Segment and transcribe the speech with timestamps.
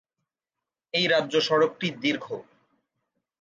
[0.93, 2.25] এই রাজ্য সড়কটি দীর্ঘ।